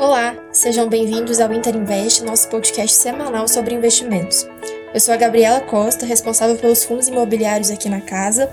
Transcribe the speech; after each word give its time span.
Olá, 0.00 0.34
sejam 0.50 0.88
bem-vindos 0.88 1.40
ao 1.40 1.52
Interinvest, 1.52 2.24
nosso 2.24 2.48
podcast 2.48 2.96
semanal 2.96 3.46
sobre 3.46 3.74
investimentos. 3.74 4.48
Eu 4.94 4.98
sou 4.98 5.12
a 5.12 5.16
Gabriela 5.18 5.60
Costa, 5.60 6.06
responsável 6.06 6.56
pelos 6.56 6.82
fundos 6.82 7.06
imobiliários 7.06 7.70
aqui 7.70 7.86
na 7.86 8.00
casa, 8.00 8.50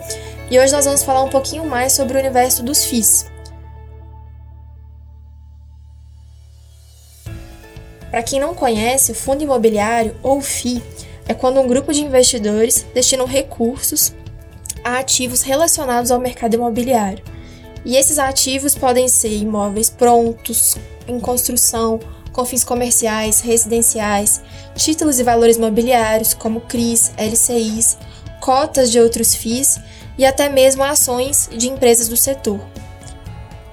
e 0.52 0.60
hoje 0.60 0.74
nós 0.74 0.84
vamos 0.84 1.04
falar 1.04 1.24
um 1.24 1.30
pouquinho 1.30 1.64
mais 1.64 1.94
sobre 1.94 2.18
o 2.18 2.20
universo 2.20 2.62
dos 2.64 2.84
FIIs. 2.84 3.28
Para 8.12 8.24
quem 8.24 8.42
não 8.42 8.54
conhece, 8.54 9.14
o 9.14 9.16
fundo 9.16 9.42
imobiliário 9.42 10.18
ou 10.22 10.42
FII 10.42 10.84
é 11.30 11.34
quando 11.34 11.62
um 11.62 11.68
grupo 11.70 11.94
de 11.94 12.04
investidores 12.04 12.86
destinam 12.94 13.26
recursos 13.26 14.14
a 14.84 15.00
ativos 15.00 15.44
relacionados 15.44 16.12
ao 16.12 16.20
mercado 16.20 16.56
imobiliário. 16.56 17.37
E 17.88 17.96
esses 17.96 18.20
ativos 18.20 18.76
podem 18.76 19.08
ser 19.08 19.32
imóveis 19.32 19.90
prontos, 19.90 20.76
em 21.08 21.18
construção, 21.22 22.02
com 22.34 22.44
fins 22.44 22.66
comerciais, 22.66 23.40
residenciais, 23.40 24.42
títulos 24.76 25.22
e 25.22 25.24
valores 25.24 25.58
mobiliários, 25.58 26.34
como 26.34 26.60
CRIs, 26.60 27.14
LCIs, 27.18 27.98
cotas 28.42 28.92
de 28.92 29.00
outros 29.00 29.34
FIIs 29.34 29.80
e 30.18 30.26
até 30.26 30.50
mesmo 30.50 30.84
ações 30.84 31.50
de 31.50 31.70
empresas 31.70 32.10
do 32.10 32.18
setor. 32.18 32.60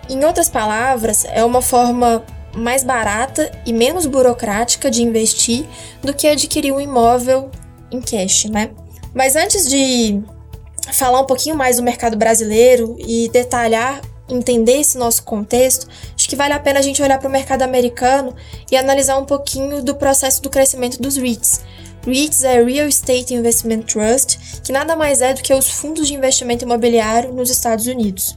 Em 0.09 0.25
outras 0.25 0.49
palavras, 0.49 1.25
é 1.25 1.45
uma 1.45 1.61
forma 1.61 2.25
mais 2.55 2.85
barata 2.85 3.51
e 3.67 3.73
menos 3.73 4.07
burocrática 4.07 4.93
de 4.93 5.03
investir 5.03 5.67
do 6.01 6.15
que 6.15 6.29
adquirir 6.29 6.73
um 6.73 6.81
imóvel 6.81 7.51
em 7.91 8.01
cash, 8.01 8.45
né? 8.45 8.71
Mas 9.13 9.35
antes 9.35 9.69
de 9.69 10.23
falar 10.93 11.21
um 11.21 11.27
pouquinho 11.27 11.57
mais 11.57 11.77
do 11.77 11.83
mercado 11.83 12.17
brasileiro 12.17 12.97
e 12.99 13.29
detalhar, 13.29 14.01
entender 14.29 14.81
esse 14.81 14.97
nosso 14.97 15.23
contexto, 15.23 15.87
acho 16.17 16.29
que 16.29 16.37
vale 16.37 16.53
a 16.53 16.59
pena 16.59 16.79
a 16.79 16.83
gente 16.83 17.03
olhar 17.03 17.19
para 17.19 17.29
o 17.29 17.33
mercado 17.33 17.63
americano 17.63 18.35
e 18.71 18.77
analisar 18.77 19.19
um 19.19 19.25
pouquinho 19.25 19.83
do 19.83 19.95
processo 19.95 20.43
do 20.43 20.51
crescimento 20.51 21.01
dos 21.01 21.17
REITs. 21.17 21.61
REITs 22.07 22.45
é 22.45 22.63
Real 22.63 22.87
Estate 22.87 23.35
Investment 23.35 23.83
Trust, 23.83 24.61
que 24.63 24.73
nada 24.73 24.95
mais 24.95 25.23
é 25.23 25.33
do 25.33 25.43
que 25.43 25.55
os 25.55 25.71
fundos 25.71 26.07
de 26.07 26.15
investimento 26.15 26.65
imobiliário 26.65 27.33
nos 27.33 27.51
Estados 27.51 27.87
Unidos. 27.87 28.37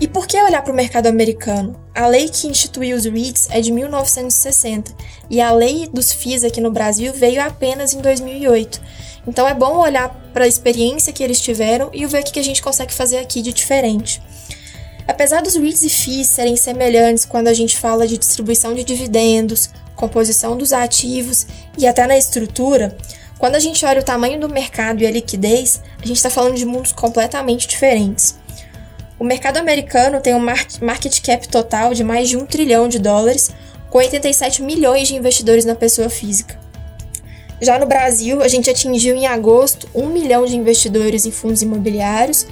E 0.00 0.08
por 0.08 0.26
que 0.26 0.40
olhar 0.42 0.62
para 0.62 0.72
o 0.72 0.76
mercado 0.76 1.08
americano? 1.08 1.78
A 1.94 2.06
lei 2.06 2.28
que 2.28 2.46
instituiu 2.46 2.96
os 2.96 3.04
REITs 3.04 3.48
é 3.50 3.60
de 3.60 3.70
1960 3.70 4.92
e 5.28 5.40
a 5.42 5.52
lei 5.52 5.86
dos 5.92 6.10
FIIs 6.10 6.42
aqui 6.42 6.60
no 6.60 6.70
Brasil 6.70 7.12
veio 7.12 7.42
apenas 7.42 7.92
em 7.92 8.00
2008. 8.00 8.80
Então 9.30 9.46
é 9.46 9.54
bom 9.54 9.76
olhar 9.76 10.08
para 10.32 10.44
a 10.44 10.48
experiência 10.48 11.12
que 11.12 11.22
eles 11.22 11.40
tiveram 11.40 11.88
e 11.92 12.04
ver 12.04 12.22
o 12.22 12.24
que 12.24 12.40
a 12.40 12.42
gente 12.42 12.60
consegue 12.60 12.92
fazer 12.92 13.18
aqui 13.18 13.40
de 13.40 13.52
diferente. 13.52 14.20
Apesar 15.06 15.40
dos 15.40 15.54
REITs 15.54 15.84
e 15.84 15.88
FIIs 15.88 16.26
serem 16.26 16.56
semelhantes 16.56 17.24
quando 17.24 17.46
a 17.46 17.54
gente 17.54 17.76
fala 17.76 18.08
de 18.08 18.18
distribuição 18.18 18.74
de 18.74 18.82
dividendos, 18.82 19.70
composição 19.94 20.56
dos 20.56 20.72
ativos 20.72 21.46
e 21.78 21.86
até 21.86 22.08
na 22.08 22.18
estrutura, 22.18 22.98
quando 23.38 23.54
a 23.54 23.60
gente 23.60 23.86
olha 23.86 24.00
o 24.00 24.04
tamanho 24.04 24.40
do 24.40 24.48
mercado 24.48 25.00
e 25.00 25.06
a 25.06 25.10
liquidez, 25.12 25.80
a 26.02 26.04
gente 26.04 26.16
está 26.16 26.28
falando 26.28 26.56
de 26.56 26.64
mundos 26.64 26.90
completamente 26.90 27.68
diferentes. 27.68 28.36
O 29.16 29.22
mercado 29.22 29.58
americano 29.58 30.20
tem 30.20 30.34
um 30.34 30.40
market 30.40 31.20
cap 31.22 31.46
total 31.46 31.94
de 31.94 32.02
mais 32.02 32.28
de 32.28 32.36
um 32.36 32.44
trilhão 32.44 32.88
de 32.88 32.98
dólares, 32.98 33.52
com 33.90 33.98
87 33.98 34.60
milhões 34.60 35.06
de 35.06 35.14
investidores 35.14 35.64
na 35.64 35.76
pessoa 35.76 36.10
física. 36.10 36.58
Já 37.60 37.78
no 37.78 37.86
Brasil, 37.86 38.42
a 38.42 38.48
gente 38.48 38.70
atingiu 38.70 39.14
em 39.14 39.26
agosto 39.26 39.86
1 39.94 40.06
milhão 40.06 40.46
de 40.46 40.56
investidores 40.56 41.26
em 41.26 41.30
fundos 41.30 41.60
imobiliários, 41.60 42.46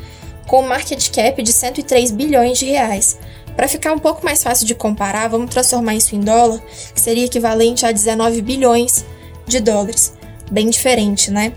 com 0.46 0.60
um 0.60 0.68
market 0.68 1.10
cap 1.10 1.42
de 1.42 1.52
103 1.52 2.10
bilhões 2.10 2.58
de 2.58 2.66
reais. 2.66 3.18
Para 3.56 3.68
ficar 3.68 3.92
um 3.92 3.98
pouco 3.98 4.24
mais 4.24 4.42
fácil 4.42 4.66
de 4.66 4.74
comparar, 4.74 5.28
vamos 5.28 5.50
transformar 5.50 5.94
isso 5.94 6.14
em 6.14 6.20
dólar, 6.20 6.60
que 6.94 7.00
seria 7.00 7.24
equivalente 7.24 7.86
a 7.86 7.90
19 7.90 8.42
bilhões 8.42 9.04
de 9.46 9.60
dólares. 9.60 10.12
Bem 10.50 10.68
diferente, 10.68 11.30
né? 11.30 11.52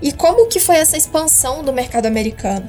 E 0.00 0.12
como 0.12 0.46
que 0.46 0.60
foi 0.60 0.76
essa 0.76 0.96
expansão 0.96 1.64
do 1.64 1.72
mercado 1.72 2.06
americano? 2.06 2.68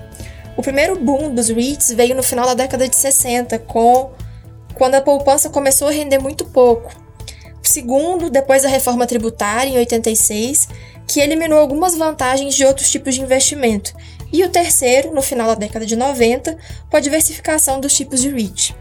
O 0.56 0.62
primeiro 0.62 0.98
boom 0.98 1.34
dos 1.34 1.50
REITs 1.50 1.92
veio 1.92 2.16
no 2.16 2.24
final 2.24 2.46
da 2.46 2.54
década 2.54 2.88
de 2.88 2.96
60, 2.96 3.60
com 3.60 4.12
quando 4.76 4.96
a 4.96 5.02
poupança 5.02 5.50
começou 5.50 5.88
a 5.88 5.92
render 5.92 6.20
muito 6.20 6.46
pouco. 6.46 7.03
Segundo, 7.74 8.30
depois 8.30 8.62
da 8.62 8.70
reforma 8.70 9.08
tributária 9.08 9.68
em 9.68 9.78
86, 9.80 10.68
que 11.08 11.20
eliminou 11.20 11.58
algumas 11.58 11.98
vantagens 11.98 12.54
de 12.54 12.64
outros 12.64 12.92
tipos 12.92 13.16
de 13.16 13.22
investimento. 13.22 13.96
E 14.32 14.44
o 14.44 14.50
terceiro, 14.50 15.12
no 15.12 15.24
final 15.24 15.48
da 15.48 15.56
década 15.56 15.84
de 15.84 15.96
90, 15.96 16.56
com 16.88 16.98
a 16.98 17.00
diversificação 17.00 17.80
dos 17.80 17.96
tipos 17.96 18.22
de 18.22 18.30
REIT. 18.30 18.76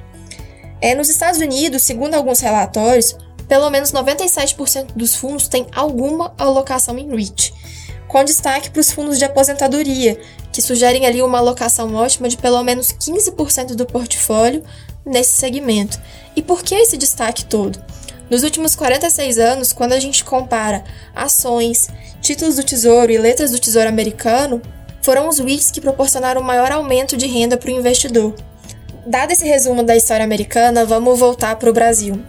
É, 0.78 0.94
nos 0.94 1.08
Estados 1.08 1.40
Unidos, 1.40 1.84
segundo 1.84 2.12
alguns 2.12 2.40
relatórios, 2.40 3.16
pelo 3.48 3.70
menos 3.70 3.92
97% 3.92 4.88
dos 4.94 5.14
fundos 5.14 5.48
têm 5.48 5.66
alguma 5.74 6.34
alocação 6.36 6.98
em 6.98 7.08
REIT, 7.08 7.54
com 8.06 8.22
destaque 8.22 8.68
para 8.68 8.80
os 8.80 8.92
fundos 8.92 9.18
de 9.18 9.24
aposentadoria, 9.24 10.20
que 10.52 10.60
sugerem 10.60 11.06
ali 11.06 11.22
uma 11.22 11.38
alocação 11.38 11.94
ótima 11.94 12.28
de 12.28 12.36
pelo 12.36 12.62
menos 12.62 12.92
15% 12.92 13.74
do 13.74 13.86
portfólio 13.86 14.62
nesse 15.02 15.34
segmento. 15.34 15.98
E 16.36 16.42
por 16.42 16.62
que 16.62 16.74
esse 16.74 16.98
destaque 16.98 17.46
todo? 17.46 17.82
Nos 18.32 18.42
últimos 18.44 18.74
46 18.74 19.36
anos, 19.36 19.74
quando 19.74 19.92
a 19.92 20.00
gente 20.00 20.24
compara 20.24 20.82
ações, 21.14 21.90
títulos 22.22 22.56
do 22.56 22.64
Tesouro 22.64 23.12
e 23.12 23.18
letras 23.18 23.50
do 23.50 23.58
Tesouro 23.58 23.90
americano, 23.90 24.62
foram 25.02 25.28
os 25.28 25.38
REITs 25.38 25.70
que 25.70 25.82
proporcionaram 25.82 26.40
o 26.40 26.44
maior 26.44 26.72
aumento 26.72 27.14
de 27.14 27.26
renda 27.26 27.58
para 27.58 27.68
o 27.68 27.74
investidor. 27.74 28.34
Dado 29.06 29.32
esse 29.32 29.44
resumo 29.44 29.82
da 29.82 29.94
história 29.94 30.24
americana, 30.24 30.86
vamos 30.86 31.18
voltar 31.18 31.56
para 31.56 31.68
o 31.68 31.74
Brasil. 31.74 32.22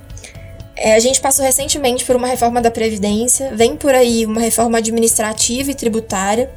É, 0.76 0.94
a 0.94 1.00
gente 1.00 1.22
passou 1.22 1.46
recentemente 1.46 2.04
por 2.04 2.18
uma 2.18 2.28
reforma 2.28 2.60
da 2.60 2.70
Previdência, 2.70 3.56
vem 3.56 3.78
por 3.78 3.96
aí 3.96 4.26
uma 4.26 4.42
reforma 4.42 4.80
administrativa 4.80 5.72
e 5.72 5.76
tributária. 5.76 6.52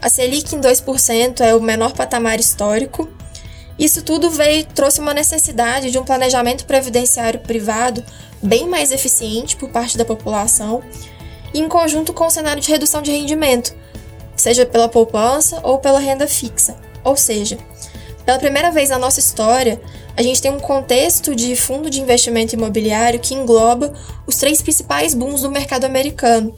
A 0.00 0.08
Selic 0.08 0.56
em 0.56 0.62
2% 0.62 1.42
é 1.42 1.54
o 1.54 1.60
menor 1.60 1.92
patamar 1.92 2.40
histórico. 2.40 3.06
Isso 3.78 4.02
tudo 4.02 4.28
veio 4.30 4.66
trouxe 4.66 5.00
uma 5.00 5.14
necessidade 5.14 5.90
de 5.90 5.98
um 5.98 6.04
planejamento 6.04 6.64
previdenciário 6.66 7.40
privado 7.40 8.02
bem 8.42 8.66
mais 8.66 8.90
eficiente 8.90 9.56
por 9.56 9.68
parte 9.70 9.96
da 9.96 10.04
população, 10.04 10.82
em 11.54 11.68
conjunto 11.68 12.12
com 12.12 12.26
o 12.26 12.30
cenário 12.30 12.62
de 12.62 12.70
redução 12.70 13.00
de 13.00 13.12
rendimento, 13.12 13.74
seja 14.36 14.66
pela 14.66 14.88
poupança 14.88 15.60
ou 15.62 15.78
pela 15.78 15.98
renda 15.98 16.26
fixa. 16.26 16.76
Ou 17.04 17.16
seja, 17.16 17.56
pela 18.24 18.38
primeira 18.38 18.70
vez 18.70 18.90
na 18.90 18.98
nossa 18.98 19.20
história, 19.20 19.80
a 20.16 20.22
gente 20.22 20.42
tem 20.42 20.50
um 20.50 20.58
contexto 20.58 21.34
de 21.34 21.54
fundo 21.54 21.88
de 21.88 22.00
investimento 22.00 22.54
imobiliário 22.54 23.20
que 23.20 23.34
engloba 23.34 23.92
os 24.26 24.36
três 24.36 24.60
principais 24.60 25.14
booms 25.14 25.42
do 25.42 25.50
mercado 25.50 25.84
americano. 25.84 26.54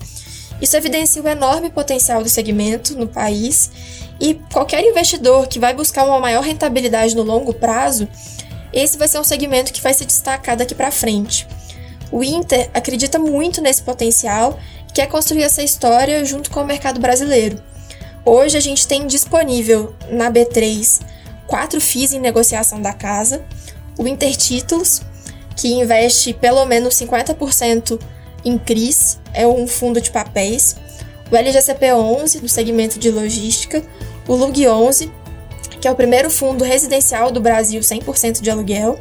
Isso 0.60 0.76
evidencia 0.76 1.22
o 1.22 1.28
enorme 1.28 1.70
potencial 1.70 2.22
do 2.22 2.28
segmento 2.28 2.98
no 2.98 3.06
país 3.06 3.70
e 4.20 4.34
qualquer 4.53 4.84
investidor 4.84 5.48
que 5.48 5.58
vai 5.58 5.75
buscar 5.75 6.04
uma 6.04 6.20
maior 6.20 6.42
rentabilidade 6.42 7.16
no 7.16 7.22
longo 7.22 7.54
prazo, 7.54 8.06
esse 8.72 8.98
vai 8.98 9.08
ser 9.08 9.19
um 9.19 9.25
segmento 9.25 9.72
que 9.72 9.81
vai 9.81 9.94
se 9.94 10.04
destacar 10.04 10.56
daqui 10.56 10.75
para 10.75 10.91
frente. 10.91 11.48
O 12.12 12.22
Inter 12.22 12.69
acredita 12.75 13.19
muito 13.19 13.60
nesse 13.60 13.82
potencial 13.82 14.58
e 14.88 14.92
quer 14.92 15.06
construir 15.06 15.42
essa 15.42 15.62
história 15.62 16.25
junto 16.25 16.50
com 16.50 16.60
o 16.60 16.66
mercado 16.66 17.00
brasileiro. 17.00 17.60
Hoje 18.25 18.56
a 18.56 18.60
gente 18.60 18.86
tem 18.86 19.06
disponível 19.06 19.94
na 20.10 20.31
B3 20.31 21.00
quatro 21.50 21.81
FIIs 21.81 22.12
em 22.12 22.20
negociação 22.20 22.81
da 22.81 22.92
casa, 22.92 23.42
o 23.98 24.06
Inter 24.06 24.37
Títulos, 24.37 25.02
que 25.56 25.69
investe 25.69 26.32
pelo 26.32 26.64
menos 26.64 26.94
50% 26.94 28.00
em 28.44 28.56
CRIs, 28.56 29.19
é 29.34 29.47
um 29.47 29.66
fundo 29.66 30.00
de 30.00 30.12
papéis, 30.12 30.76
o 31.31 31.37
LGCP 31.37 31.92
11, 31.92 32.38
do 32.38 32.48
segmento 32.48 33.00
de 33.00 33.10
logística, 33.10 33.82
o 34.30 34.36
LUG 34.36 34.68
11, 34.68 35.10
que 35.81 35.88
é 35.88 35.90
o 35.90 35.94
primeiro 35.96 36.31
fundo 36.31 36.62
residencial 36.62 37.32
do 37.32 37.40
Brasil 37.40 37.81
100% 37.81 38.40
de 38.40 38.49
aluguel, 38.49 38.96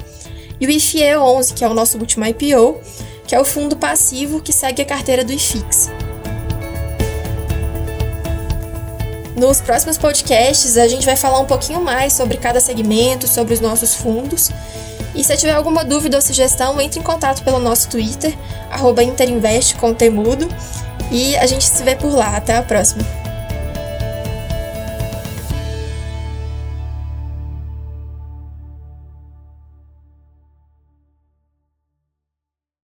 e 0.60 0.66
o 0.66 0.72
IFIE 0.72 1.16
11, 1.16 1.54
que 1.54 1.64
é 1.64 1.70
o 1.70 1.74
nosso 1.76 2.00
último 2.00 2.26
IPO, 2.26 2.80
que 3.28 3.36
é 3.36 3.40
o 3.40 3.46
fundo 3.46 3.78
passivo 3.78 4.42
que 4.42 4.52
segue 4.52 4.82
a 4.82 4.86
carteira 4.86 5.24
do 5.24 5.32
IFIX. 5.32 5.92
Nos 9.36 9.62
próximos 9.62 10.00
podcasts, 10.00 10.78
a 10.78 10.88
gente 10.88 11.06
vai 11.06 11.16
falar 11.16 11.40
um 11.40 11.46
pouquinho 11.46 11.80
mais 11.80 12.14
sobre 12.14 12.36
cada 12.38 12.60
segmento, 12.60 13.28
sobre 13.28 13.54
os 13.54 13.60
nossos 13.60 13.94
fundos. 13.94 14.50
E 15.14 15.24
se 15.24 15.38
tiver 15.38 15.54
alguma 15.54 15.86
dúvida 15.86 16.18
ou 16.18 16.22
sugestão, 16.24 16.82
entre 16.82 17.00
em 17.00 17.04
contato 17.04 17.44
pelo 17.44 17.60
nosso 17.60 17.88
Twitter, 17.88 18.36
Interinvest 19.06 19.76
com 19.76 19.94
temudo. 19.94 20.50
E 21.12 21.38
a 21.38 21.46
gente 21.46 21.66
se 21.66 21.84
vê 21.84 21.96
por 21.96 22.12
lá. 22.12 22.36
Até 22.36 22.58
a 22.58 22.64
próxima! 22.64 23.19